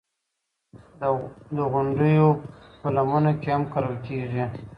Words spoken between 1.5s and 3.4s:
د غونډیو په لمنو